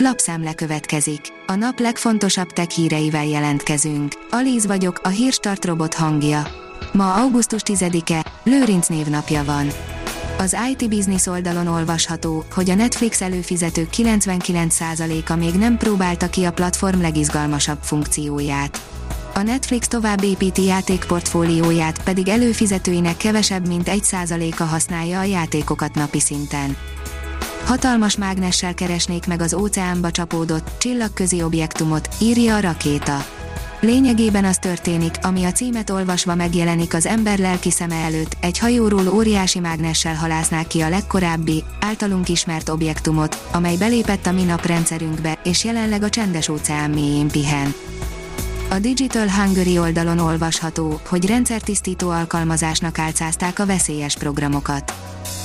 [0.00, 1.20] Lapszemle következik.
[1.46, 4.12] A nap legfontosabb tech híreivel jelentkezünk.
[4.30, 6.46] Alíz vagyok, a hírstart robot hangja.
[6.92, 9.68] Ma augusztus 10-e, Lőrinc névnapja van.
[10.38, 16.52] Az IT Business oldalon olvasható, hogy a Netflix előfizetők 99%-a még nem próbálta ki a
[16.52, 18.80] platform legizgalmasabb funkcióját.
[19.34, 26.76] A Netflix tovább építi játékportfólióját, pedig előfizetőinek kevesebb mint 1%-a használja a játékokat napi szinten.
[27.68, 33.24] Hatalmas mágnessel keresnék meg az óceánba csapódott, csillagközi objektumot, írja a rakéta.
[33.80, 39.08] Lényegében az történik, ami a címet olvasva megjelenik az ember lelki szeme előtt, egy hajóról
[39.08, 45.64] óriási mágnessel halásznák ki a legkorábbi, általunk ismert objektumot, amely belépett a mi naprendszerünkbe, és
[45.64, 47.74] jelenleg a csendes óceán mélyén pihen.
[48.70, 54.94] A Digital Hungary oldalon olvasható, hogy rendszertisztító alkalmazásnak álcázták a veszélyes programokat.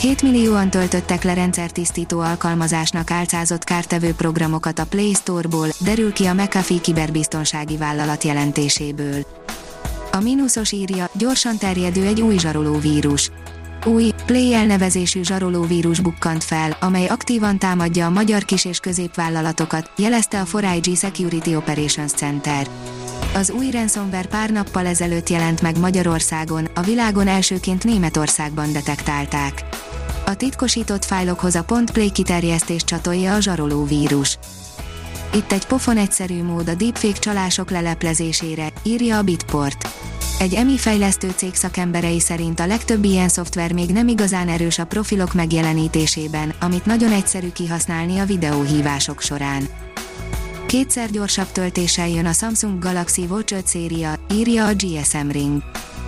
[0.00, 6.34] 7 millióan töltöttek le rendszertisztító alkalmazásnak álcázott kártevő programokat a Play Store-ból, derül ki a
[6.34, 9.26] McAfee kiberbiztonsági vállalat jelentéséből.
[10.12, 13.30] A mínuszos írja, gyorsan terjedő egy új zsarolóvírus.
[13.84, 20.40] Új, Play elnevezésű zsarolóvírus bukkant fel, amely aktívan támadja a magyar kis- és középvállalatokat, jelezte
[20.40, 22.66] a 4IG Security Operations Center.
[23.34, 29.64] Az új ransomware pár nappal ezelőtt jelent meg Magyarországon, a világon elsőként Németországban detektálták.
[30.26, 34.38] A titkosított fájlokhoz a .play kiterjesztés csatolja a zsaroló vírus.
[35.34, 39.88] Itt egy pofon egyszerű mód a deepfake csalások leleplezésére, írja a Bitport.
[40.38, 44.84] Egy EMI fejlesztő cég szakemberei szerint a legtöbb ilyen szoftver még nem igazán erős a
[44.84, 49.85] profilok megjelenítésében, amit nagyon egyszerű kihasználni a videóhívások során.
[50.76, 55.62] Kétszer gyorsabb töltéssel jön a Samsung Galaxy Watch 5 széria, írja a GSM Ring.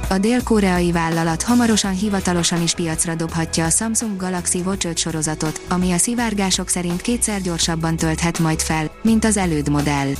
[0.08, 5.92] A dél-koreai vállalat hamarosan hivatalosan is piacra dobhatja a Samsung Galaxy Watch 5 sorozatot, ami
[5.92, 10.12] a szivárgások szerint kétszer gyorsabban tölthet majd fel, mint az előd modell.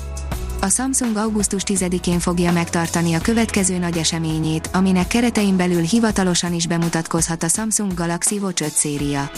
[0.61, 6.67] A Samsung augusztus 10-én fogja megtartani a következő nagy eseményét, aminek keretein belül hivatalosan is
[6.67, 9.31] bemutatkozhat a Samsung Galaxy Watch 5 széria.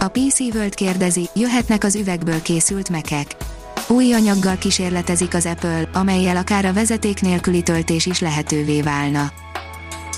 [0.00, 3.36] A PC World kérdezi, jöhetnek az üvegből készült mekek.
[3.90, 9.32] Új anyaggal kísérletezik az Apple, amelyel akár a vezeték nélküli töltés is lehetővé válna.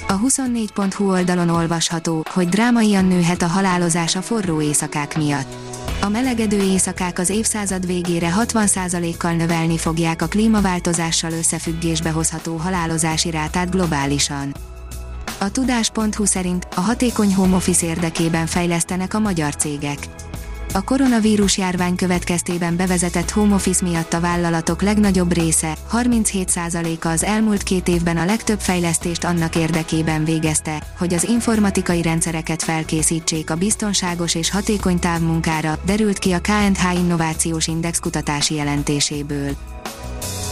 [0.09, 5.55] A 24.hu oldalon olvasható, hogy drámaian nőhet a halálozás a forró éjszakák miatt.
[6.01, 13.71] A melegedő éjszakák az évszázad végére 60%-kal növelni fogják a klímaváltozással összefüggésbe hozható halálozási rátát
[13.71, 14.55] globálisan.
[15.41, 19.99] A tudás.hu szerint a hatékony home office érdekében fejlesztenek a magyar cégek.
[20.75, 27.63] A koronavírus járvány következtében bevezetett home office miatt a vállalatok legnagyobb része, 37%-a az elmúlt
[27.63, 34.35] két évben a legtöbb fejlesztést annak érdekében végezte, hogy az informatikai rendszereket felkészítsék a biztonságos
[34.35, 39.57] és hatékony távmunkára, derült ki a KNH Innovációs Index kutatási jelentéséből.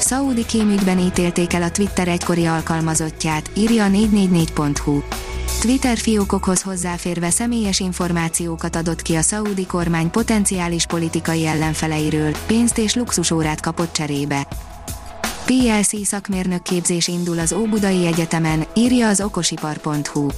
[0.00, 5.00] Szaudi kémügyben ítélték el a Twitter egykori alkalmazottját, írja a 444.hu.
[5.60, 12.94] Twitter fiókokhoz hozzáférve személyes információkat adott ki a szaudi kormány potenciális politikai ellenfeleiről, pénzt és
[12.94, 14.46] luxusórát kapott cserébe.
[15.44, 20.28] PLC szakmérnök képzés indul az Óbudai Egyetemen, írja az okosipar.hu.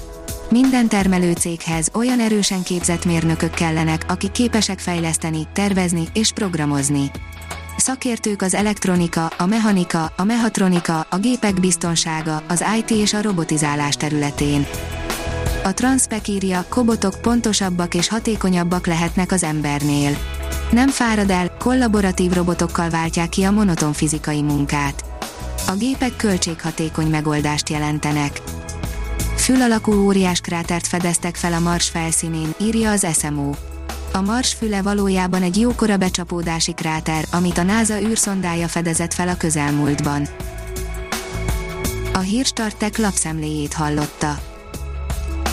[0.51, 7.11] Minden termelő céghez olyan erősen képzett mérnökök kellenek, akik képesek fejleszteni, tervezni és programozni.
[7.77, 13.97] Szakértők az elektronika, a mechanika, a mehatronika, a gépek biztonsága, az IT és a robotizálás
[13.97, 14.67] területén.
[15.65, 20.17] A Transpec írja, kobotok pontosabbak és hatékonyabbak lehetnek az embernél.
[20.71, 25.05] Nem fárad el, kollaboratív robotokkal váltják ki a monoton fizikai munkát.
[25.67, 28.41] A gépek költséghatékony megoldást jelentenek.
[29.37, 33.51] Fül alakú óriás krátert fedeztek fel a Mars felszínén, írja az SMO.
[34.13, 39.37] A Mars füle valójában egy jókora becsapódási kráter, amit a NASA űrszondája fedezett fel a
[39.37, 40.29] közelmúltban.
[42.13, 44.52] A hírstartek lapszemléjét hallotta.